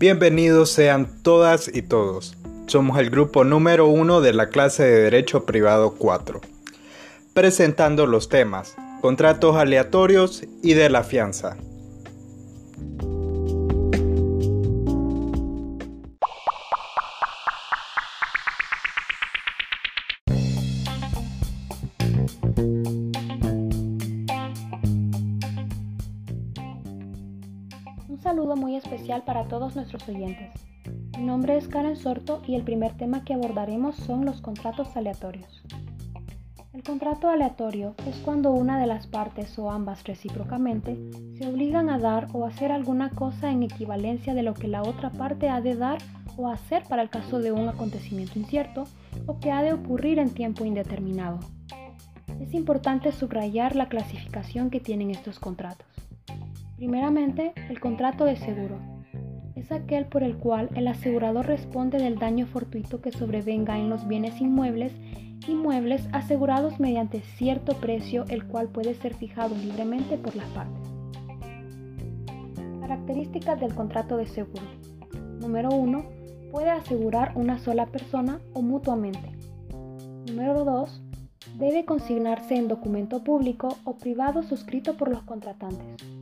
Bienvenidos 0.00 0.70
sean 0.70 1.08
todas 1.24 1.68
y 1.74 1.82
todos. 1.82 2.36
Somos 2.68 3.00
el 3.00 3.10
grupo 3.10 3.42
número 3.42 3.88
uno 3.88 4.20
de 4.20 4.32
la 4.32 4.48
clase 4.48 4.84
de 4.84 5.02
Derecho 5.02 5.44
Privado 5.44 5.96
4, 5.98 6.40
presentando 7.34 8.06
los 8.06 8.28
temas 8.28 8.76
contratos 9.00 9.56
aleatorios 9.56 10.44
y 10.62 10.74
de 10.74 10.88
la 10.88 11.02
fianza. 11.02 11.56
Saludo 28.28 28.56
muy 28.56 28.76
especial 28.76 29.22
para 29.22 29.48
todos 29.48 29.74
nuestros 29.74 30.06
oyentes. 30.06 30.50
Mi 31.16 31.24
nombre 31.24 31.56
es 31.56 31.66
Karen 31.66 31.96
Sorto 31.96 32.42
y 32.46 32.56
el 32.56 32.62
primer 32.62 32.94
tema 32.94 33.24
que 33.24 33.32
abordaremos 33.32 33.96
son 33.96 34.26
los 34.26 34.42
contratos 34.42 34.94
aleatorios. 34.98 35.62
El 36.74 36.82
contrato 36.82 37.30
aleatorio 37.30 37.94
es 38.06 38.16
cuando 38.16 38.50
una 38.52 38.78
de 38.78 38.86
las 38.86 39.06
partes 39.06 39.58
o 39.58 39.70
ambas 39.70 40.04
recíprocamente 40.04 40.98
se 41.38 41.48
obligan 41.48 41.88
a 41.88 41.98
dar 41.98 42.28
o 42.34 42.44
hacer 42.44 42.70
alguna 42.70 43.08
cosa 43.08 43.50
en 43.50 43.62
equivalencia 43.62 44.34
de 44.34 44.42
lo 44.42 44.52
que 44.52 44.68
la 44.68 44.82
otra 44.82 45.08
parte 45.08 45.48
ha 45.48 45.62
de 45.62 45.76
dar 45.76 45.96
o 46.36 46.50
hacer 46.50 46.82
para 46.86 47.00
el 47.00 47.08
caso 47.08 47.38
de 47.38 47.52
un 47.52 47.66
acontecimiento 47.66 48.38
incierto 48.38 48.84
o 49.24 49.40
que 49.40 49.52
ha 49.52 49.62
de 49.62 49.72
ocurrir 49.72 50.18
en 50.18 50.34
tiempo 50.34 50.66
indeterminado. 50.66 51.40
Es 52.42 52.52
importante 52.52 53.10
subrayar 53.10 53.74
la 53.74 53.88
clasificación 53.88 54.68
que 54.68 54.80
tienen 54.80 55.12
estos 55.12 55.38
contratos. 55.38 55.97
Primeramente, 56.78 57.54
el 57.68 57.80
contrato 57.80 58.24
de 58.24 58.36
seguro. 58.36 58.78
Es 59.56 59.72
aquel 59.72 60.06
por 60.06 60.22
el 60.22 60.36
cual 60.36 60.70
el 60.76 60.86
asegurador 60.86 61.44
responde 61.44 61.98
del 61.98 62.20
daño 62.20 62.46
fortuito 62.46 63.00
que 63.00 63.10
sobrevenga 63.10 63.76
en 63.76 63.90
los 63.90 64.06
bienes 64.06 64.40
inmuebles 64.40 64.92
y 65.48 65.56
muebles 65.56 66.08
asegurados 66.12 66.78
mediante 66.78 67.20
cierto 67.36 67.74
precio 67.74 68.24
el 68.28 68.46
cual 68.46 68.68
puede 68.68 68.94
ser 68.94 69.14
fijado 69.14 69.56
libremente 69.56 70.18
por 70.18 70.36
las 70.36 70.46
partes. 70.50 70.88
Características 72.80 73.58
del 73.58 73.74
contrato 73.74 74.16
de 74.16 74.28
seguro. 74.28 74.62
Número 75.40 75.70
1. 75.70 76.04
Puede 76.52 76.70
asegurar 76.70 77.32
una 77.34 77.58
sola 77.58 77.86
persona 77.86 78.38
o 78.54 78.62
mutuamente. 78.62 79.32
Número 80.28 80.64
2. 80.64 81.02
Debe 81.58 81.84
consignarse 81.84 82.54
en 82.54 82.68
documento 82.68 83.24
público 83.24 83.76
o 83.82 83.96
privado 83.96 84.44
suscrito 84.44 84.96
por 84.96 85.08
los 85.08 85.24
contratantes. 85.24 86.17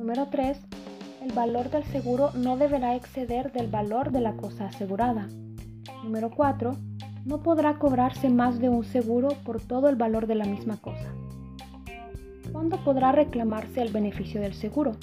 Número 0.00 0.28
3. 0.28 0.58
El 1.20 1.32
valor 1.32 1.68
del 1.68 1.84
seguro 1.84 2.30
no 2.32 2.56
deberá 2.56 2.96
exceder 2.96 3.52
del 3.52 3.68
valor 3.68 4.12
de 4.12 4.22
la 4.22 4.32
cosa 4.32 4.64
asegurada. 4.64 5.28
Número 6.02 6.30
4. 6.30 6.74
No 7.26 7.42
podrá 7.42 7.74
cobrarse 7.74 8.30
más 8.30 8.58
de 8.60 8.70
un 8.70 8.82
seguro 8.82 9.28
por 9.44 9.60
todo 9.60 9.90
el 9.90 9.96
valor 9.96 10.26
de 10.26 10.36
la 10.36 10.46
misma 10.46 10.78
cosa. 10.78 11.12
¿Cuándo 12.50 12.82
podrá 12.82 13.12
reclamarse 13.12 13.82
el 13.82 13.92
beneficio 13.92 14.40
del 14.40 14.54
seguro? 14.54 14.96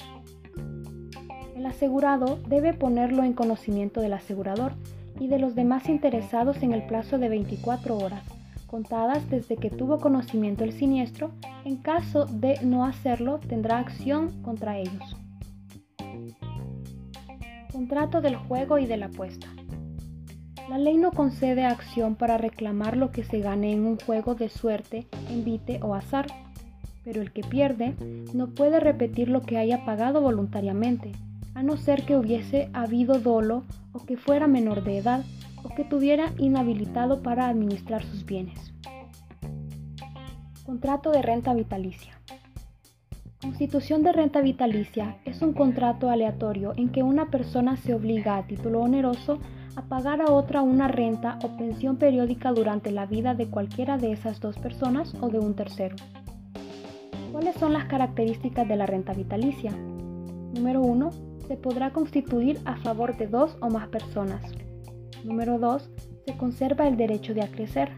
El 1.54 1.64
asegurado 1.64 2.40
debe 2.48 2.74
ponerlo 2.74 3.22
en 3.22 3.34
conocimiento 3.34 4.00
del 4.00 4.14
asegurador 4.14 4.72
y 5.20 5.28
de 5.28 5.38
los 5.38 5.54
demás 5.54 5.88
interesados 5.88 6.60
en 6.64 6.72
el 6.72 6.84
plazo 6.88 7.18
de 7.18 7.28
24 7.28 7.96
horas, 7.96 8.24
contadas 8.68 9.28
desde 9.28 9.56
que 9.56 9.70
tuvo 9.70 9.98
conocimiento 9.98 10.62
el 10.62 10.72
siniestro. 10.72 11.32
En 11.64 11.76
caso 11.76 12.26
de 12.26 12.60
no 12.62 12.84
hacerlo, 12.84 13.40
tendrá 13.40 13.78
acción 13.78 14.42
contra 14.42 14.78
ellos. 14.78 15.16
Contrato 17.72 18.20
del 18.20 18.36
juego 18.36 18.78
y 18.78 18.86
de 18.86 18.96
la 18.96 19.06
apuesta. 19.06 19.48
La 20.68 20.76
ley 20.76 20.98
no 20.98 21.12
concede 21.12 21.64
acción 21.64 22.14
para 22.14 22.36
reclamar 22.36 22.96
lo 22.96 23.10
que 23.10 23.24
se 23.24 23.40
gane 23.40 23.72
en 23.72 23.86
un 23.86 23.96
juego 23.98 24.34
de 24.34 24.50
suerte, 24.50 25.06
envite 25.30 25.80
o 25.82 25.94
azar, 25.94 26.26
pero 27.04 27.22
el 27.22 27.32
que 27.32 27.40
pierde 27.40 27.94
no 28.34 28.48
puede 28.48 28.78
repetir 28.78 29.30
lo 29.30 29.40
que 29.40 29.56
haya 29.56 29.86
pagado 29.86 30.20
voluntariamente, 30.20 31.12
a 31.54 31.62
no 31.62 31.78
ser 31.78 32.04
que 32.04 32.16
hubiese 32.16 32.68
habido 32.74 33.18
dolo 33.18 33.64
o 33.92 34.04
que 34.04 34.18
fuera 34.18 34.46
menor 34.46 34.84
de 34.84 34.98
edad 34.98 35.24
que 35.78 35.84
tuviera 35.84 36.32
inhabilitado 36.38 37.22
para 37.22 37.46
administrar 37.46 38.02
sus 38.02 38.26
bienes. 38.26 38.74
Contrato 40.66 41.12
de 41.12 41.22
renta 41.22 41.54
vitalicia. 41.54 42.20
Constitución 43.40 44.02
de 44.02 44.10
renta 44.10 44.40
vitalicia 44.40 45.18
es 45.24 45.40
un 45.40 45.52
contrato 45.52 46.10
aleatorio 46.10 46.72
en 46.76 46.88
que 46.88 47.04
una 47.04 47.26
persona 47.30 47.76
se 47.76 47.94
obliga 47.94 48.36
a 48.36 48.44
título 48.48 48.80
oneroso 48.80 49.38
a 49.76 49.82
pagar 49.82 50.20
a 50.20 50.32
otra 50.32 50.62
una 50.62 50.88
renta 50.88 51.38
o 51.44 51.56
pensión 51.56 51.96
periódica 51.96 52.50
durante 52.50 52.90
la 52.90 53.06
vida 53.06 53.34
de 53.34 53.46
cualquiera 53.46 53.98
de 53.98 54.10
esas 54.10 54.40
dos 54.40 54.58
personas 54.58 55.14
o 55.20 55.28
de 55.28 55.38
un 55.38 55.54
tercero. 55.54 55.94
¿Cuáles 57.30 57.54
son 57.54 57.72
las 57.72 57.84
características 57.84 58.66
de 58.66 58.74
la 58.74 58.86
renta 58.86 59.12
vitalicia? 59.12 59.70
Número 59.70 60.80
1. 60.80 61.10
Se 61.46 61.56
podrá 61.56 61.92
constituir 61.92 62.58
a 62.64 62.78
favor 62.78 63.16
de 63.16 63.28
dos 63.28 63.56
o 63.60 63.70
más 63.70 63.86
personas. 63.86 64.42
Número 65.24 65.58
2. 65.58 65.90
Se 66.26 66.36
conserva 66.36 66.86
el 66.88 66.96
derecho 66.96 67.34
de 67.34 67.42
acrecer. 67.42 67.90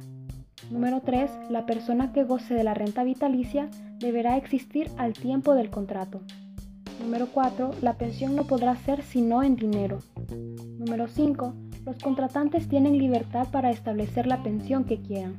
Número 0.70 1.00
3. 1.00 1.30
La 1.50 1.66
persona 1.66 2.12
que 2.12 2.24
goce 2.24 2.54
de 2.54 2.64
la 2.64 2.74
renta 2.74 3.04
vitalicia 3.04 3.68
deberá 3.98 4.36
existir 4.36 4.90
al 4.96 5.12
tiempo 5.12 5.54
del 5.54 5.70
contrato. 5.70 6.20
Número 7.00 7.28
4. 7.32 7.72
La 7.82 7.94
pensión 7.94 8.36
no 8.36 8.44
podrá 8.44 8.76
ser 8.76 9.02
sino 9.02 9.42
en 9.42 9.56
dinero. 9.56 9.98
Número 10.78 11.08
5. 11.08 11.54
Los 11.84 11.98
contratantes 11.98 12.68
tienen 12.68 12.98
libertad 12.98 13.48
para 13.50 13.70
establecer 13.70 14.26
la 14.26 14.42
pensión 14.42 14.84
que 14.84 15.00
quieran. 15.00 15.36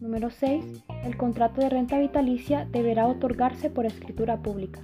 Número 0.00 0.30
6. 0.30 0.64
El 1.04 1.16
contrato 1.16 1.60
de 1.60 1.68
renta 1.68 1.98
vitalicia 1.98 2.66
deberá 2.70 3.06
otorgarse 3.06 3.70
por 3.70 3.86
escritura 3.86 4.38
pública. 4.38 4.80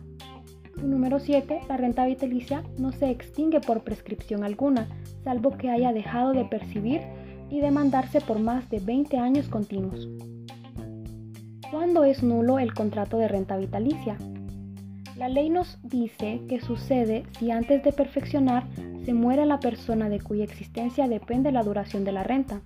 Número 0.85 1.19
7. 1.19 1.61
La 1.69 1.79
renta 1.79 2.05
vitalicia 2.05 2.63
no 2.79 2.93
se 2.93 3.11
extingue 3.11 3.61
por 3.61 3.83
prescripción 3.85 4.45
alguna, 4.45 4.87
salvo 5.25 5.57
que 5.57 5.71
haya 5.71 5.93
dejado 5.93 6.33
de 6.33 6.45
percibir 6.45 7.01
y 7.49 7.61
demandarse 7.61 8.21
por 8.21 8.39
más 8.39 8.69
de 8.69 8.81
20 8.81 9.17
años 9.19 9.49
continuos. 9.49 10.09
¿Cuándo 11.71 12.05
es 12.05 12.23
nulo 12.23 12.59
el 12.59 12.75
contrato 12.75 13.17
de 13.17 13.29
renta 13.29 13.57
vitalicia? 13.57 14.19
La 15.17 15.29
ley 15.29 15.49
nos 15.49 15.79
dice 15.83 16.43
que 16.49 16.61
sucede 16.61 17.25
si 17.39 17.51
antes 17.51 17.83
de 17.83 17.93
perfeccionar 17.93 18.65
se 19.05 19.15
muere 19.15 19.47
la 19.47 19.61
persona 19.61 20.09
de 20.09 20.21
cuya 20.21 20.45
existencia 20.45 21.09
depende 21.09 21.51
la 21.51 21.63
duración 21.63 22.05
de 22.05 22.13
la 22.13 22.25
renta, 22.25 22.61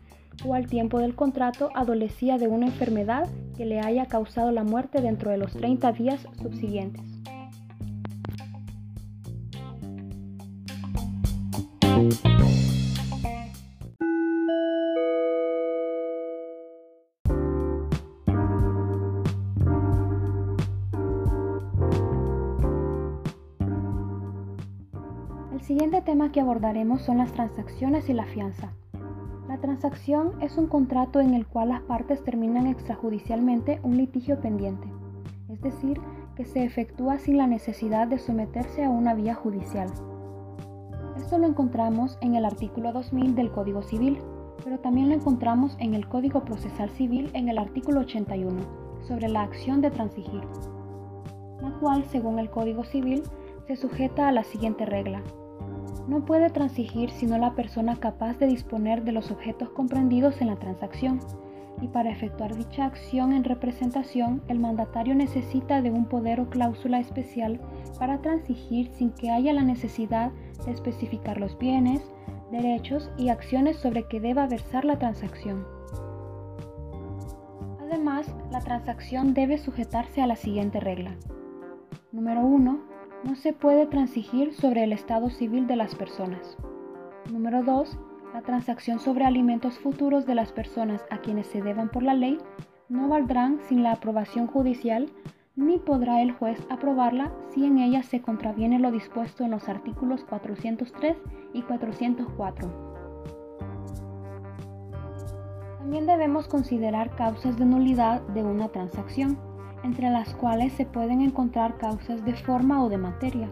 o 0.44 0.54
al 0.54 0.66
tiempo 0.66 0.98
del 0.98 1.14
contrato 1.14 1.70
adolecía 1.74 2.36
de 2.36 2.48
una 2.48 2.66
enfermedad 2.66 3.28
que 3.56 3.64
le 3.64 3.80
haya 3.80 4.06
causado 4.06 4.50
la 4.50 4.64
muerte 4.64 5.00
dentro 5.00 5.30
de 5.30 5.38
los 5.38 5.52
30 5.52 5.92
días 5.92 6.26
subsiguientes. 6.40 7.17
Que 26.30 26.40
abordaremos 26.40 27.02
son 27.02 27.18
las 27.18 27.32
transacciones 27.32 28.08
y 28.08 28.12
la 28.12 28.24
fianza. 28.24 28.72
La 29.48 29.58
transacción 29.58 30.32
es 30.42 30.58
un 30.58 30.66
contrato 30.66 31.20
en 31.20 31.34
el 31.34 31.46
cual 31.46 31.70
las 31.70 31.80
partes 31.82 32.22
terminan 32.22 32.66
extrajudicialmente 32.66 33.80
un 33.82 33.96
litigio 33.96 34.40
pendiente, 34.40 34.88
es 35.48 35.60
decir, 35.62 36.00
que 36.36 36.44
se 36.44 36.64
efectúa 36.64 37.18
sin 37.18 37.38
la 37.38 37.46
necesidad 37.46 38.06
de 38.06 38.18
someterse 38.18 38.84
a 38.84 38.90
una 38.90 39.14
vía 39.14 39.34
judicial. 39.34 39.88
Esto 41.16 41.38
lo 41.38 41.46
encontramos 41.46 42.18
en 42.20 42.34
el 42.34 42.44
artículo 42.44 42.92
2000 42.92 43.34
del 43.34 43.50
Código 43.50 43.82
Civil, 43.82 44.18
pero 44.62 44.78
también 44.78 45.08
lo 45.08 45.14
encontramos 45.14 45.76
en 45.80 45.94
el 45.94 46.08
Código 46.08 46.44
Procesal 46.44 46.90
Civil 46.90 47.30
en 47.32 47.48
el 47.48 47.58
artículo 47.58 48.00
81, 48.00 48.60
sobre 49.00 49.28
la 49.28 49.42
acción 49.42 49.80
de 49.80 49.90
transigir, 49.90 50.42
la 51.62 51.70
cual, 51.80 52.04
según 52.04 52.38
el 52.38 52.50
Código 52.50 52.84
Civil, 52.84 53.22
se 53.66 53.76
sujeta 53.76 54.28
a 54.28 54.32
la 54.32 54.44
siguiente 54.44 54.86
regla. 54.86 55.22
No 56.08 56.24
puede 56.24 56.48
transigir 56.48 57.10
sino 57.10 57.38
la 57.38 57.54
persona 57.54 57.96
capaz 57.96 58.38
de 58.38 58.46
disponer 58.46 59.04
de 59.04 59.12
los 59.12 59.30
objetos 59.30 59.68
comprendidos 59.70 60.40
en 60.40 60.48
la 60.48 60.56
transacción, 60.56 61.20
y 61.80 61.88
para 61.88 62.10
efectuar 62.10 62.56
dicha 62.56 62.86
acción 62.86 63.32
en 63.32 63.44
representación, 63.44 64.42
el 64.48 64.58
mandatario 64.58 65.14
necesita 65.14 65.82
de 65.82 65.90
un 65.90 66.06
poder 66.06 66.40
o 66.40 66.50
cláusula 66.50 66.98
especial 66.98 67.60
para 67.98 68.18
transigir 68.18 68.88
sin 68.88 69.10
que 69.10 69.30
haya 69.30 69.52
la 69.52 69.62
necesidad 69.62 70.32
de 70.64 70.72
especificar 70.72 71.38
los 71.38 71.56
bienes, 71.58 72.02
derechos 72.50 73.10
y 73.16 73.28
acciones 73.28 73.76
sobre 73.76 74.08
que 74.08 74.18
deba 74.18 74.46
versar 74.46 74.84
la 74.84 74.98
transacción. 74.98 75.66
Además, 77.80 78.34
la 78.50 78.60
transacción 78.60 79.34
debe 79.34 79.58
sujetarse 79.58 80.20
a 80.20 80.26
la 80.26 80.36
siguiente 80.36 80.80
regla. 80.80 81.16
Número 82.12 82.40
1. 82.40 82.87
No 83.24 83.34
se 83.34 83.52
puede 83.52 83.86
transigir 83.86 84.54
sobre 84.54 84.84
el 84.84 84.92
estado 84.92 85.28
civil 85.28 85.66
de 85.66 85.74
las 85.74 85.96
personas. 85.96 86.56
Número 87.32 87.64
2. 87.64 87.98
La 88.32 88.42
transacción 88.42 89.00
sobre 89.00 89.24
alimentos 89.24 89.76
futuros 89.80 90.24
de 90.24 90.36
las 90.36 90.52
personas 90.52 91.04
a 91.10 91.18
quienes 91.18 91.48
se 91.48 91.60
deban 91.60 91.88
por 91.88 92.04
la 92.04 92.14
ley 92.14 92.38
no 92.88 93.08
valdrán 93.08 93.58
sin 93.68 93.82
la 93.82 93.92
aprobación 93.92 94.46
judicial, 94.46 95.10
ni 95.56 95.78
podrá 95.78 96.22
el 96.22 96.30
juez 96.30 96.64
aprobarla 96.70 97.32
si 97.52 97.64
en 97.64 97.78
ella 97.78 98.04
se 98.04 98.22
contraviene 98.22 98.78
lo 98.78 98.92
dispuesto 98.92 99.42
en 99.42 99.50
los 99.50 99.68
artículos 99.68 100.24
403 100.24 101.16
y 101.54 101.62
404. 101.62 102.88
También 105.78 106.06
debemos 106.06 106.46
considerar 106.46 107.10
causas 107.16 107.58
de 107.58 107.64
nulidad 107.64 108.20
de 108.28 108.44
una 108.44 108.68
transacción, 108.68 109.38
entre 109.84 110.10
las 110.10 110.34
cuales 110.34 110.72
se 110.72 110.86
pueden 110.86 111.20
encontrar 111.20 111.76
causas 111.78 112.24
de 112.24 112.34
forma 112.34 112.84
o 112.84 112.88
de 112.88 112.98
materia, 112.98 113.48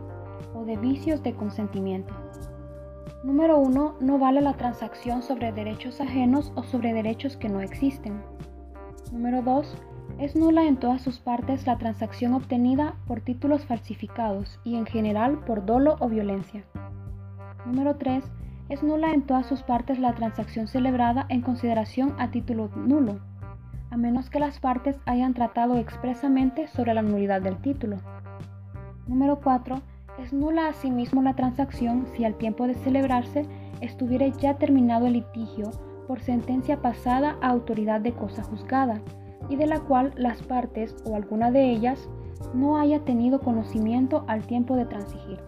o 0.55 0.65
de 0.65 0.77
vicios 0.77 1.23
de 1.23 1.35
consentimiento. 1.35 2.15
Número 3.25 3.59
1. 3.59 3.97
No 4.01 4.19
vale 4.19 4.41
la 4.41 4.55
transacción 4.55 5.23
sobre 5.23 5.53
derechos 5.53 6.01
ajenos 6.01 6.53
o 6.55 6.63
sobre 6.63 6.93
derechos 6.93 7.37
que 7.37 7.49
no 7.49 7.61
existen. 7.61 8.23
Número 9.13 9.43
2. 9.43 9.77
Es 10.19 10.37
nula 10.37 10.65
en 10.65 10.77
todas 10.77 11.03
sus 11.03 11.19
partes 11.19 11.67
la 11.67 11.77
transacción 11.77 12.35
obtenida 12.35 12.95
por 13.07 13.21
títulos 13.21 13.67
falsificados 13.67 14.59
y 14.65 14.77
en 14.77 14.87
general 14.87 15.41
por 15.45 15.67
dolo 15.67 15.97
o 16.01 16.09
violencia. 16.09 16.65
Número 17.67 17.97
3. 17.97 18.25
Es 18.69 18.83
nula 18.83 19.13
en 19.13 19.23
todas 19.23 19.47
sus 19.47 19.63
partes 19.63 19.99
la 19.99 20.15
transacción 20.15 20.69
celebrada 20.69 21.27
en 21.29 21.43
consideración 21.43 22.15
a 22.19 22.31
título 22.31 22.71
nulo, 22.75 23.21
a 23.91 23.97
menos 23.97 24.31
que 24.31 24.41
las 24.41 24.59
partes 24.59 24.99
hayan 25.07 25.35
tratado 25.35 25.77
expresamente 25.77 26.69
sobre 26.69 26.95
la 26.95 27.03
nulidad 27.03 27.43
del 27.43 27.57
título. 27.59 27.97
Número 29.07 29.41
4 29.41 29.81
es 30.19 30.33
nula 30.33 30.69
asimismo 30.69 31.23
la 31.23 31.35
transacción 31.35 32.07
si 32.15 32.25
al 32.25 32.35
tiempo 32.35 32.67
de 32.67 32.75
celebrarse 32.75 33.47
estuviera 33.81 34.27
ya 34.29 34.55
terminado 34.55 35.07
el 35.07 35.15
litigio 35.15 35.71
por 36.07 36.21
sentencia 36.21 36.81
pasada 36.81 37.37
a 37.41 37.49
autoridad 37.49 38.01
de 38.01 38.13
cosa 38.13 38.43
juzgada 38.43 39.01
y 39.49 39.57
de 39.57 39.67
la 39.67 39.81
cual 39.81 40.13
las 40.17 40.43
partes 40.43 40.97
o 41.05 41.15
alguna 41.15 41.51
de 41.51 41.71
ellas 41.71 42.09
no 42.55 42.79
haya 42.79 43.01
tenido 43.05 43.41
conocimiento 43.41 44.25
al 44.27 44.47
tiempo 44.47 44.77
de 44.77 44.87
transigir. 44.87 45.39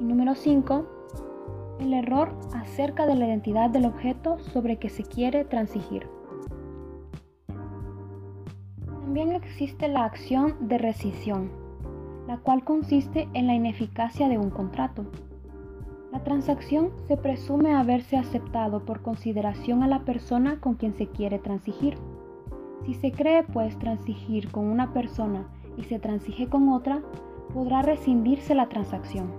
Y 0.00 0.04
número 0.04 0.34
5. 0.34 0.86
El 1.80 1.94
error 1.94 2.34
acerca 2.54 3.06
de 3.06 3.14
la 3.14 3.26
identidad 3.26 3.70
del 3.70 3.86
objeto 3.86 4.38
sobre 4.38 4.76
que 4.76 4.88
se 4.88 5.02
quiere 5.02 5.44
transigir. 5.44 6.06
También 9.16 9.42
existe 9.42 9.88
la 9.88 10.04
acción 10.04 10.68
de 10.68 10.76
rescisión 10.76 11.50
la 12.26 12.36
cual 12.36 12.64
consiste 12.64 13.30
en 13.32 13.46
la 13.46 13.54
ineficacia 13.54 14.28
de 14.28 14.36
un 14.36 14.50
contrato. 14.50 15.06
La 16.12 16.22
transacción 16.22 16.90
se 17.08 17.16
presume 17.16 17.74
haberse 17.74 18.18
aceptado 18.18 18.84
por 18.84 19.00
consideración 19.00 19.82
a 19.82 19.88
la 19.88 20.00
persona 20.00 20.60
con 20.60 20.74
quien 20.74 20.92
se 20.92 21.06
quiere 21.06 21.38
transigir. 21.38 21.96
Si 22.84 22.92
se 22.92 23.10
cree 23.10 23.42
pues 23.42 23.78
transigir 23.78 24.50
con 24.50 24.66
una 24.66 24.92
persona 24.92 25.48
y 25.78 25.84
se 25.84 25.98
transige 25.98 26.50
con 26.50 26.68
otra, 26.68 27.00
podrá 27.54 27.80
rescindirse 27.80 28.54
la 28.54 28.68
transacción. 28.68 29.32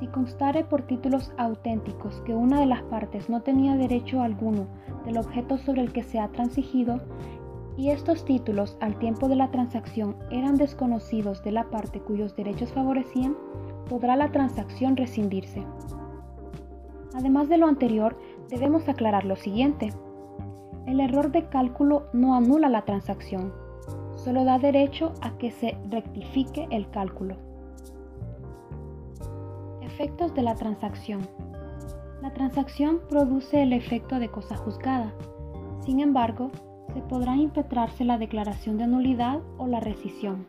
Si 0.00 0.06
constare 0.06 0.64
por 0.64 0.86
títulos 0.86 1.30
auténticos 1.36 2.22
que 2.22 2.34
una 2.34 2.58
de 2.58 2.66
las 2.66 2.82
partes 2.84 3.28
no 3.28 3.42
tenía 3.42 3.76
derecho 3.76 4.22
alguno 4.22 4.66
del 5.04 5.18
objeto 5.18 5.58
sobre 5.58 5.82
el 5.82 5.92
que 5.92 6.02
se 6.02 6.18
ha 6.18 6.28
transigido, 6.28 7.02
y 7.76 7.90
estos 7.90 8.24
títulos 8.24 8.76
al 8.80 8.98
tiempo 8.98 9.28
de 9.28 9.36
la 9.36 9.50
transacción 9.50 10.16
eran 10.30 10.56
desconocidos 10.56 11.42
de 11.42 11.52
la 11.52 11.64
parte 11.64 12.00
cuyos 12.00 12.34
derechos 12.34 12.72
favorecían, 12.72 13.36
podrá 13.88 14.16
la 14.16 14.32
transacción 14.32 14.96
rescindirse. 14.96 15.62
Además 17.14 17.48
de 17.48 17.58
lo 17.58 17.66
anterior, 17.66 18.16
debemos 18.48 18.88
aclarar 18.88 19.24
lo 19.24 19.36
siguiente. 19.36 19.92
El 20.86 21.00
error 21.00 21.30
de 21.32 21.48
cálculo 21.48 22.06
no 22.12 22.34
anula 22.34 22.68
la 22.68 22.84
transacción, 22.84 23.52
solo 24.14 24.44
da 24.44 24.58
derecho 24.58 25.12
a 25.20 25.36
que 25.36 25.50
se 25.50 25.76
rectifique 25.90 26.66
el 26.70 26.88
cálculo. 26.90 27.36
Efectos 29.82 30.34
de 30.34 30.42
la 30.42 30.54
transacción. 30.54 31.26
La 32.22 32.32
transacción 32.32 33.00
produce 33.08 33.62
el 33.62 33.72
efecto 33.72 34.18
de 34.18 34.28
cosa 34.28 34.56
juzgada. 34.56 35.12
Sin 35.80 36.00
embargo, 36.00 36.50
se 36.92 37.00
podrá 37.02 37.36
impetrarse 37.36 38.04
la 38.04 38.18
declaración 38.18 38.78
de 38.78 38.86
nulidad 38.86 39.40
o 39.58 39.66
la 39.66 39.80
rescisión. 39.80 40.46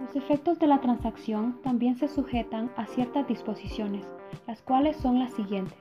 Los 0.00 0.16
efectos 0.16 0.58
de 0.58 0.66
la 0.66 0.80
transacción 0.80 1.60
también 1.62 1.96
se 1.96 2.08
sujetan 2.08 2.70
a 2.76 2.86
ciertas 2.86 3.26
disposiciones, 3.26 4.04
las 4.46 4.62
cuales 4.62 4.96
son 4.96 5.18
las 5.18 5.32
siguientes. 5.32 5.78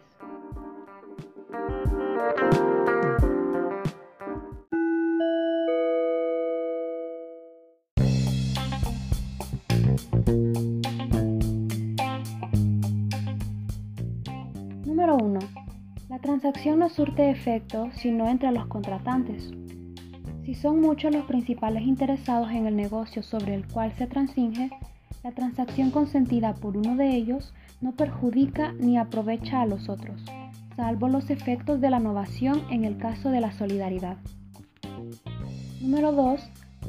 No 16.69 16.89
surte 16.89 17.31
efecto 17.31 17.89
sino 17.93 18.29
entre 18.29 18.51
los 18.51 18.67
contratantes. 18.67 19.51
Si 20.45 20.53
son 20.53 20.79
muchos 20.79 21.13
los 21.13 21.25
principales 21.25 21.81
interesados 21.83 22.51
en 22.51 22.67
el 22.67 22.75
negocio 22.75 23.23
sobre 23.23 23.55
el 23.55 23.67
cual 23.67 23.93
se 23.93 24.05
transinge, 24.05 24.69
la 25.23 25.31
transacción 25.31 25.89
consentida 25.89 26.53
por 26.53 26.77
uno 26.77 26.95
de 26.95 27.15
ellos 27.15 27.53
no 27.81 27.93
perjudica 27.93 28.73
ni 28.73 28.97
aprovecha 28.97 29.61
a 29.61 29.65
los 29.65 29.89
otros, 29.89 30.23
salvo 30.75 31.09
los 31.09 31.31
efectos 31.31 31.81
de 31.81 31.89
la 31.89 31.99
innovación 31.99 32.61
en 32.69 32.85
el 32.85 32.97
caso 32.97 33.31
de 33.31 33.41
la 33.41 33.51
solidaridad. 33.51 34.17
Número 35.81 36.11
2. 36.11 36.41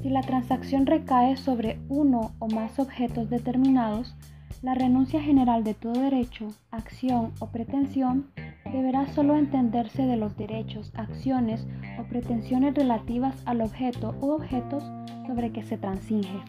Si 0.03 0.11
la 0.11 0.21
transacción 0.21 0.85
recae 0.85 1.37
sobre 1.37 1.81
uno 1.89 2.33
o 2.41 2.49
más 2.49 2.79
objetos 2.79 3.31
determinados, 3.31 4.15
la 4.61 4.75
renuncia 4.75 5.21
general 5.21 5.65
de 5.65 5.75
todo 5.75 5.95
derecho, 5.95 6.49
acción 6.71 7.33
o 7.41 7.47
pretensión 7.49 8.27
deberá 8.73 9.07
solo 9.09 9.37
entenderse 9.37 10.07
de 10.07 10.17
los 10.17 10.37
derechos, 10.37 10.93
acciones 10.95 11.67
o 12.01 12.05
pretensiones 12.05 12.75
relativas 12.75 13.37
al 13.47 13.61
objeto 13.61 14.15
u 14.21 14.31
objetos 14.31 14.83
sobre 15.27 15.53
que 15.53 15.63
se 15.63 15.79
transinge. 15.79 16.41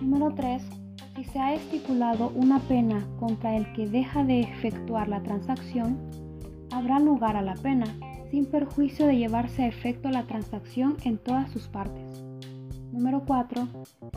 Número 0.00 0.34
3. 0.34 0.62
Si 1.16 1.24
se 1.24 1.38
ha 1.38 1.54
estipulado 1.54 2.30
una 2.34 2.60
pena 2.60 3.06
contra 3.18 3.56
el 3.56 3.72
que 3.72 3.88
deja 3.88 4.22
de 4.24 4.40
efectuar 4.40 5.08
la 5.08 5.22
transacción, 5.22 5.98
habrá 6.70 7.00
lugar 7.00 7.36
a 7.36 7.42
la 7.42 7.54
pena, 7.54 7.86
sin 8.30 8.44
perjuicio 8.46 9.06
de 9.06 9.16
llevarse 9.16 9.62
a 9.62 9.68
efecto 9.68 10.10
la 10.10 10.24
transacción 10.24 10.96
en 11.04 11.18
todas 11.18 11.50
sus 11.50 11.68
partes. 11.68 12.22
Número 12.92 13.24
4. 13.26 13.66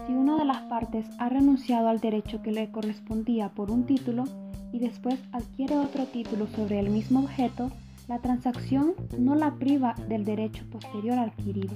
Si 0.05 0.13
una 0.13 0.37
de 0.37 0.45
las 0.45 0.61
partes 0.63 1.05
ha 1.19 1.29
renunciado 1.29 1.87
al 1.87 1.99
derecho 1.99 2.41
que 2.41 2.51
le 2.51 2.71
correspondía 2.71 3.49
por 3.49 3.71
un 3.71 3.85
título, 3.85 4.25
y 4.71 4.79
después 4.79 5.19
adquiere 5.31 5.77
otro 5.77 6.05
título 6.05 6.47
sobre 6.47 6.79
el 6.79 6.89
mismo 6.89 7.21
objeto, 7.21 7.71
la 8.07 8.19
transacción 8.19 8.93
no 9.17 9.35
la 9.35 9.55
priva 9.55 9.95
del 10.07 10.25
derecho 10.25 10.63
posterior 10.71 11.19
adquirido. 11.19 11.75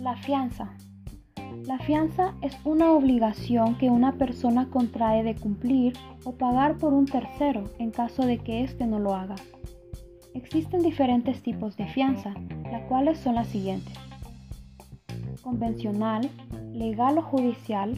La 0.00 0.16
fianza. 0.16 0.70
La 1.64 1.78
fianza 1.80 2.34
es 2.42 2.56
una 2.64 2.92
obligación 2.92 3.76
que 3.78 3.90
una 3.90 4.12
persona 4.12 4.68
contrae 4.70 5.24
de 5.24 5.34
cumplir 5.34 5.94
o 6.24 6.32
pagar 6.32 6.76
por 6.78 6.92
un 6.92 7.06
tercero 7.06 7.64
en 7.78 7.90
caso 7.90 8.24
de 8.24 8.38
que 8.38 8.62
éste 8.62 8.86
no 8.86 9.00
lo 9.00 9.14
haga. 9.14 9.34
Existen 10.34 10.82
diferentes 10.82 11.42
tipos 11.42 11.76
de 11.76 11.86
fianza, 11.86 12.34
las 12.70 12.82
cuales 12.84 13.18
son 13.18 13.34
las 13.34 13.48
siguientes. 13.48 13.94
Convencional, 15.42 16.30
legal 16.72 17.18
o 17.18 17.22
judicial, 17.22 17.96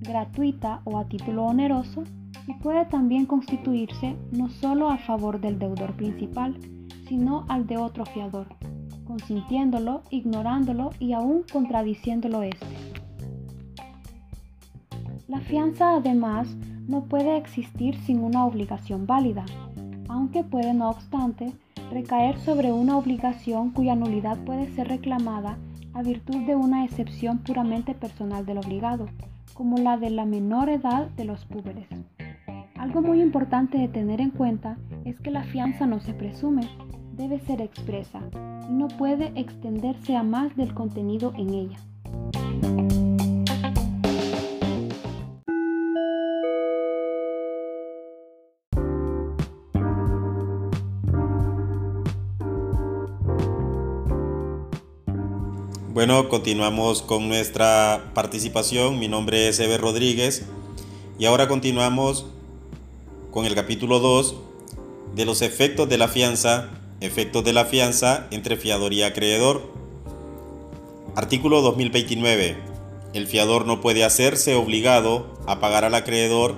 gratuita 0.00 0.80
o 0.84 0.98
a 0.98 1.04
título 1.04 1.44
oneroso 1.44 2.04
y 2.46 2.54
puede 2.54 2.84
también 2.86 3.26
constituirse 3.26 4.16
no 4.32 4.48
solo 4.48 4.88
a 4.88 4.98
favor 4.98 5.40
del 5.40 5.58
deudor 5.58 5.94
principal, 5.94 6.58
sino 7.06 7.44
al 7.48 7.66
de 7.66 7.76
otro 7.76 8.06
fiador, 8.06 8.46
consintiéndolo, 9.06 10.02
ignorándolo 10.10 10.90
y 10.98 11.12
aún 11.12 11.44
contradiciéndolo 11.52 12.42
éste. 12.42 12.66
La 15.28 15.40
fianza 15.40 15.94
además 15.94 16.48
no 16.88 17.04
puede 17.04 17.36
existir 17.36 17.96
sin 17.98 18.20
una 18.20 18.44
obligación 18.44 19.06
válida, 19.06 19.44
aunque 20.08 20.42
puede 20.42 20.74
no 20.74 20.90
obstante 20.90 21.52
recaer 21.90 22.38
sobre 22.38 22.72
una 22.72 22.96
obligación 22.96 23.70
cuya 23.70 23.94
nulidad 23.94 24.38
puede 24.44 24.68
ser 24.74 24.88
reclamada 24.88 25.56
a 25.92 26.02
virtud 26.02 26.46
de 26.46 26.56
una 26.56 26.84
excepción 26.84 27.38
puramente 27.38 27.94
personal 27.94 28.46
del 28.46 28.58
obligado, 28.58 29.06
como 29.60 29.76
la 29.76 29.98
de 29.98 30.08
la 30.08 30.24
menor 30.24 30.70
edad 30.70 31.10
de 31.18 31.26
los 31.26 31.44
púberes. 31.44 31.86
Algo 32.78 33.02
muy 33.02 33.20
importante 33.20 33.76
de 33.76 33.88
tener 33.88 34.18
en 34.22 34.30
cuenta 34.30 34.78
es 35.04 35.20
que 35.20 35.30
la 35.30 35.42
fianza 35.42 35.84
no 35.86 36.00
se 36.00 36.14
presume, 36.14 36.62
debe 37.12 37.40
ser 37.40 37.60
expresa 37.60 38.20
y 38.70 38.72
no 38.72 38.88
puede 38.88 39.38
extenderse 39.38 40.16
a 40.16 40.22
más 40.22 40.56
del 40.56 40.72
contenido 40.72 41.34
en 41.36 41.50
ella. 41.50 41.76
Bueno, 56.00 56.30
continuamos 56.30 57.02
con 57.02 57.28
nuestra 57.28 58.12
participación. 58.14 58.98
Mi 58.98 59.06
nombre 59.06 59.48
es 59.48 59.60
Eber 59.60 59.82
Rodríguez 59.82 60.46
y 61.18 61.26
ahora 61.26 61.46
continuamos 61.46 62.24
con 63.30 63.44
el 63.44 63.54
capítulo 63.54 64.00
2 64.00 64.34
de 65.14 65.26
los 65.26 65.42
efectos 65.42 65.90
de 65.90 65.98
la 65.98 66.08
fianza, 66.08 66.70
efectos 67.02 67.44
de 67.44 67.52
la 67.52 67.66
fianza 67.66 68.28
entre 68.30 68.56
fiador 68.56 68.94
y 68.94 69.02
acreedor. 69.02 69.70
Artículo 71.16 71.60
2029. 71.60 72.56
El 73.12 73.26
fiador 73.26 73.66
no 73.66 73.82
puede 73.82 74.02
hacerse 74.02 74.54
obligado 74.54 75.26
a 75.46 75.60
pagar 75.60 75.84
al 75.84 75.94
acreedor 75.94 76.54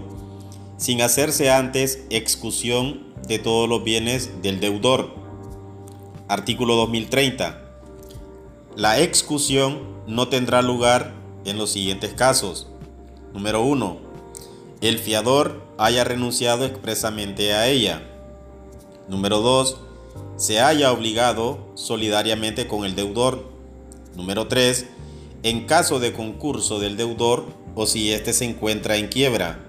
sin 0.77 1.03
hacerse 1.03 1.51
antes 1.51 2.05
excusión 2.11 3.13
de 3.27 3.41
todos 3.41 3.69
los 3.69 3.83
bienes 3.83 4.41
del 4.41 4.61
deudor. 4.61 5.11
Artículo 6.29 6.77
2030. 6.77 7.62
La 8.77 9.01
excusión 9.01 9.83
no 10.07 10.29
tendrá 10.29 10.63
lugar 10.63 11.13
en 11.45 11.59
los 11.59 11.73
siguientes 11.73 12.15
casos. 12.15 12.69
Número 13.35 13.61
1. 13.61 13.99
El 14.81 14.99
fiador 14.99 15.63
haya 15.77 16.05
renunciado 16.05 16.65
expresamente 16.65 17.53
a 17.53 17.69
ella. 17.69 18.03
Número 19.09 19.43
2. 19.43 19.79
Se 20.37 20.61
haya 20.61 20.91
obligado 20.91 21.59
solidariamente 21.75 22.67
con 22.67 22.87
el 22.87 22.97
deudor. 22.97 23.45
Número 24.17 24.49
3. 24.49 24.87
En 25.43 25.67
caso 25.67 26.01
de 26.01 26.15
concurso 26.15 26.79
del 26.79 26.97
deudor 26.97 27.45
o 27.75 27.87
si 27.87 28.11
éste 28.11 28.33
se 28.33 28.47
encuentra 28.47 28.97
en 28.97 29.09
quiebra. 29.09 29.67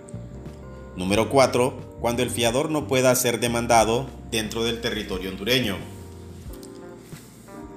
Número 0.96 1.30
4. 1.30 1.74
Cuando 2.00 2.24
el 2.24 2.30
fiador 2.30 2.70
no 2.70 2.88
pueda 2.88 3.14
ser 3.16 3.42
demandado 3.42 4.06
dentro 4.32 4.64
del 4.64 4.80
territorio 4.80 5.30
hondureño. 5.30 5.76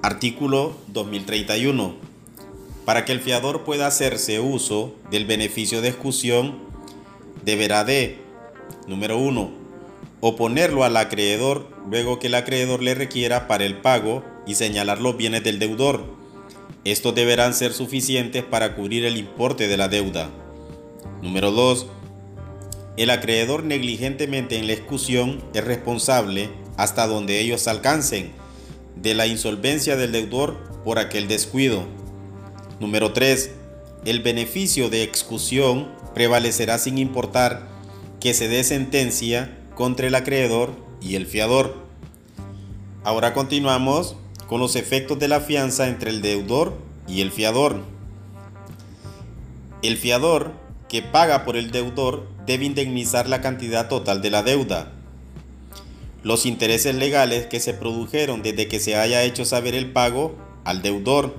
Artículo 0.07 0.73
2031. 0.93 1.93
Para 2.85 3.03
que 3.03 3.11
el 3.11 3.19
fiador 3.19 3.65
pueda 3.65 3.87
hacerse 3.87 4.39
uso 4.39 4.95
del 5.11 5.25
beneficio 5.25 5.81
de 5.81 5.89
exclusión, 5.89 6.59
deberá 7.43 7.83
de, 7.83 8.17
número 8.87 9.17
1, 9.17 9.51
oponerlo 10.21 10.85
al 10.85 10.95
acreedor 10.95 11.67
luego 11.89 12.19
que 12.19 12.27
el 12.27 12.35
acreedor 12.35 12.81
le 12.81 12.95
requiera 12.95 13.49
para 13.49 13.65
el 13.65 13.79
pago 13.79 14.23
y 14.45 14.55
señalar 14.55 15.01
los 15.01 15.17
bienes 15.17 15.43
del 15.43 15.59
deudor. 15.59 16.05
Estos 16.85 17.13
deberán 17.13 17.53
ser 17.53 17.73
suficientes 17.73 18.45
para 18.45 18.75
cubrir 18.75 19.03
el 19.03 19.17
importe 19.17 19.67
de 19.67 19.75
la 19.75 19.89
deuda. 19.89 20.29
Número 21.21 21.51
2. 21.51 21.85
El 22.95 23.09
acreedor 23.09 23.65
negligentemente 23.65 24.57
en 24.57 24.67
la 24.67 24.73
exclusión 24.73 25.43
es 25.53 25.65
responsable 25.65 26.49
hasta 26.77 27.07
donde 27.07 27.41
ellos 27.41 27.67
alcancen 27.67 28.46
de 29.01 29.13
la 29.13 29.27
insolvencia 29.27 29.95
del 29.95 30.11
deudor 30.11 30.57
por 30.83 30.99
aquel 30.99 31.27
descuido. 31.27 31.85
Número 32.79 33.13
3. 33.13 33.51
El 34.05 34.21
beneficio 34.21 34.89
de 34.89 35.03
excusión 35.03 35.89
prevalecerá 36.13 36.77
sin 36.77 36.97
importar 36.97 37.67
que 38.19 38.33
se 38.33 38.47
dé 38.47 38.63
sentencia 38.63 39.57
contra 39.75 40.07
el 40.07 40.15
acreedor 40.15 40.71
y 41.01 41.15
el 41.15 41.25
fiador. 41.25 41.75
Ahora 43.03 43.33
continuamos 43.33 44.15
con 44.47 44.59
los 44.59 44.75
efectos 44.75 45.19
de 45.19 45.27
la 45.27 45.41
fianza 45.41 45.87
entre 45.87 46.09
el 46.09 46.21
deudor 46.21 46.77
y 47.07 47.21
el 47.21 47.31
fiador. 47.31 47.83
El 49.81 49.97
fiador 49.97 50.53
que 50.89 51.01
paga 51.01 51.45
por 51.45 51.57
el 51.57 51.71
deudor 51.71 52.27
debe 52.45 52.65
indemnizar 52.65 53.27
la 53.27 53.41
cantidad 53.41 53.89
total 53.89 54.21
de 54.21 54.31
la 54.31 54.41
deuda 54.41 54.96
los 56.27 56.45
intereses 56.45 56.93
legales 56.93 57.45
que 57.45 57.61
se 57.61 57.73
produjeron 57.73 58.41
desde 58.43 58.67
que 58.67 58.81
se 58.81 58.97
haya 58.97 59.23
hecho 59.23 59.45
saber 59.45 59.73
el 59.73 59.93
pago 59.93 60.35
al 60.65 60.81
deudor, 60.81 61.33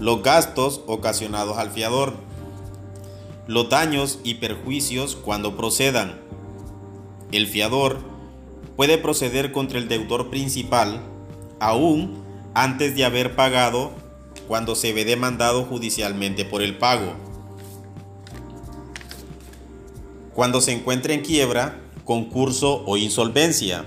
los 0.00 0.24
gastos 0.24 0.82
ocasionados 0.88 1.56
al 1.56 1.70
fiador, 1.70 2.14
los 3.46 3.68
daños 3.68 4.18
y 4.24 4.34
perjuicios 4.34 5.14
cuando 5.14 5.56
procedan. 5.56 6.20
El 7.30 7.46
fiador 7.46 8.00
puede 8.74 8.98
proceder 8.98 9.52
contra 9.52 9.78
el 9.78 9.86
deudor 9.86 10.30
principal 10.30 11.00
aún 11.60 12.24
antes 12.54 12.96
de 12.96 13.04
haber 13.04 13.36
pagado 13.36 13.92
cuando 14.48 14.74
se 14.74 14.92
ve 14.92 15.04
demandado 15.04 15.62
judicialmente 15.62 16.44
por 16.44 16.60
el 16.60 16.76
pago. 16.76 17.12
Cuando 20.34 20.60
se 20.60 20.72
encuentre 20.72 21.14
en 21.14 21.20
quiebra, 21.20 21.83
concurso 22.04 22.82
o 22.86 22.96
insolvencia. 22.96 23.84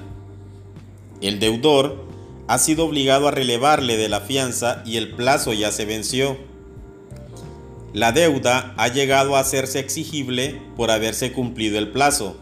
El 1.21 1.39
deudor 1.39 2.05
ha 2.47 2.57
sido 2.57 2.85
obligado 2.85 3.27
a 3.27 3.31
relevarle 3.31 3.97
de 3.97 4.09
la 4.09 4.21
fianza 4.21 4.81
y 4.85 4.97
el 4.97 5.11
plazo 5.11 5.53
ya 5.53 5.71
se 5.71 5.85
venció. 5.85 6.37
La 7.93 8.11
deuda 8.11 8.73
ha 8.77 8.87
llegado 8.87 9.35
a 9.35 9.39
hacerse 9.39 9.79
exigible 9.79 10.61
por 10.75 10.91
haberse 10.91 11.33
cumplido 11.33 11.77
el 11.77 11.91
plazo. 11.91 12.37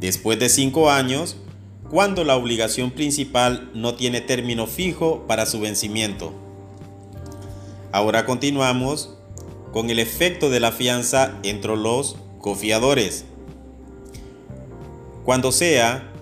Después 0.00 0.38
de 0.38 0.48
cinco 0.48 0.90
años, 0.90 1.36
cuando 1.88 2.24
la 2.24 2.36
obligación 2.36 2.90
principal 2.90 3.70
no 3.74 3.94
tiene 3.94 4.20
término 4.20 4.66
fijo 4.66 5.26
para 5.28 5.46
su 5.46 5.60
vencimiento. 5.60 6.32
Ahora 7.92 8.24
continuamos 8.24 9.14
con 9.72 9.90
el 9.90 9.98
efecto 9.98 10.50
de 10.50 10.60
la 10.60 10.72
fianza 10.72 11.38
entre 11.42 11.76
los 11.76 12.16
cofiadores. 12.40 13.26
Cuando 15.24 15.52
sea 15.52 16.12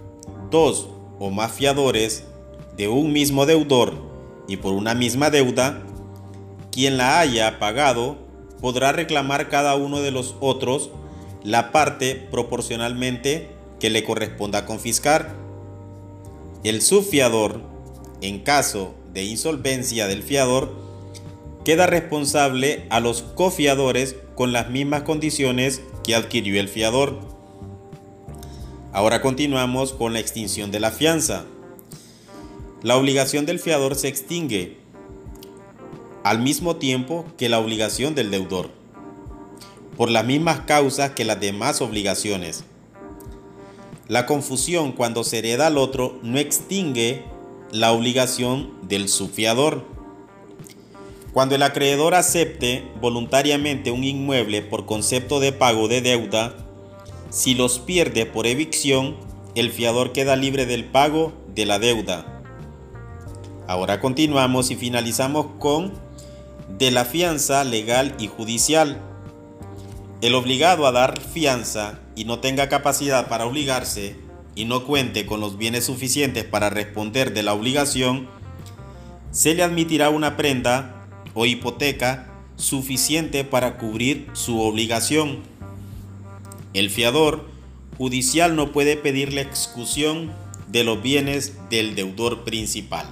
dos 0.50 0.88
o 1.18 1.30
más 1.30 1.52
fiadores 1.52 2.24
de 2.76 2.88
un 2.88 3.12
mismo 3.12 3.46
deudor 3.46 3.94
y 4.46 4.56
por 4.56 4.72
una 4.72 4.94
misma 4.94 5.30
deuda, 5.30 5.82
quien 6.70 6.96
la 6.96 7.20
haya 7.20 7.58
pagado 7.58 8.18
podrá 8.60 8.92
reclamar 8.92 9.48
cada 9.48 9.74
uno 9.74 10.00
de 10.00 10.10
los 10.10 10.36
otros 10.40 10.90
la 11.42 11.72
parte 11.72 12.14
proporcionalmente 12.30 13.48
que 13.78 13.90
le 13.90 14.04
corresponda 14.04 14.66
confiscar. 14.66 15.34
El 16.62 16.82
subfiador, 16.82 17.62
en 18.20 18.40
caso 18.40 18.94
de 19.14 19.24
insolvencia 19.24 20.06
del 20.06 20.22
fiador, 20.22 20.74
queda 21.64 21.86
responsable 21.86 22.86
a 22.90 23.00
los 23.00 23.22
cofiadores 23.22 24.16
con 24.34 24.52
las 24.52 24.70
mismas 24.70 25.02
condiciones 25.02 25.82
que 26.04 26.14
adquirió 26.14 26.60
el 26.60 26.68
fiador. 26.68 27.18
Ahora 28.92 29.22
continuamos 29.22 29.92
con 29.92 30.14
la 30.14 30.18
extinción 30.18 30.72
de 30.72 30.80
la 30.80 30.90
fianza. 30.90 31.44
La 32.82 32.96
obligación 32.96 33.46
del 33.46 33.60
fiador 33.60 33.94
se 33.94 34.08
extingue 34.08 34.78
al 36.24 36.40
mismo 36.40 36.74
tiempo 36.74 37.24
que 37.38 37.48
la 37.48 37.60
obligación 37.60 38.16
del 38.16 38.32
deudor, 38.32 38.70
por 39.96 40.10
las 40.10 40.24
mismas 40.24 40.62
causas 40.62 41.12
que 41.12 41.24
las 41.24 41.38
demás 41.38 41.80
obligaciones. 41.80 42.64
La 44.08 44.26
confusión 44.26 44.90
cuando 44.90 45.22
se 45.22 45.38
hereda 45.38 45.68
al 45.68 45.78
otro 45.78 46.18
no 46.24 46.40
extingue 46.40 47.22
la 47.70 47.92
obligación 47.92 48.72
del 48.88 49.08
subfiador. 49.08 49.84
Cuando 51.32 51.54
el 51.54 51.62
acreedor 51.62 52.16
acepte 52.16 52.88
voluntariamente 53.00 53.92
un 53.92 54.02
inmueble 54.02 54.62
por 54.62 54.84
concepto 54.84 55.38
de 55.38 55.52
pago 55.52 55.86
de 55.86 56.00
deuda, 56.00 56.56
si 57.30 57.54
los 57.54 57.78
pierde 57.78 58.26
por 58.26 58.46
evicción, 58.46 59.16
el 59.54 59.70
fiador 59.70 60.12
queda 60.12 60.36
libre 60.36 60.66
del 60.66 60.84
pago 60.84 61.32
de 61.54 61.64
la 61.64 61.78
deuda. 61.78 62.42
Ahora 63.66 64.00
continuamos 64.00 64.70
y 64.70 64.76
finalizamos 64.76 65.46
con 65.58 65.92
de 66.78 66.90
la 66.90 67.04
fianza 67.04 67.64
legal 67.64 68.14
y 68.18 68.26
judicial. 68.26 69.00
El 70.20 70.34
obligado 70.34 70.86
a 70.86 70.92
dar 70.92 71.20
fianza 71.20 72.00
y 72.16 72.24
no 72.24 72.40
tenga 72.40 72.68
capacidad 72.68 73.28
para 73.28 73.46
obligarse 73.46 74.16
y 74.54 74.64
no 74.64 74.84
cuente 74.84 75.24
con 75.24 75.40
los 75.40 75.56
bienes 75.56 75.86
suficientes 75.86 76.44
para 76.44 76.68
responder 76.68 77.32
de 77.32 77.42
la 77.42 77.54
obligación, 77.54 78.28
se 79.30 79.54
le 79.54 79.62
admitirá 79.62 80.10
una 80.10 80.36
prenda 80.36 81.06
o 81.34 81.46
hipoteca 81.46 82.26
suficiente 82.56 83.44
para 83.44 83.78
cubrir 83.78 84.28
su 84.32 84.60
obligación. 84.60 85.49
El 86.72 86.88
fiador 86.88 87.46
judicial 87.98 88.54
no 88.54 88.70
puede 88.70 88.96
pedir 88.96 89.32
la 89.32 89.40
excusión 89.40 90.32
de 90.68 90.84
los 90.84 91.02
bienes 91.02 91.54
del 91.68 91.96
deudor 91.96 92.44
principal. 92.44 93.06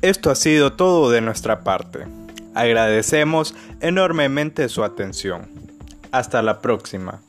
Esto 0.00 0.30
ha 0.30 0.34
sido 0.34 0.74
todo 0.74 1.10
de 1.10 1.22
nuestra 1.22 1.64
parte. 1.64 2.06
Agradecemos 2.54 3.56
enormemente 3.80 4.68
su 4.68 4.84
atención. 4.84 5.48
Hasta 6.12 6.42
la 6.42 6.60
próxima. 6.60 7.22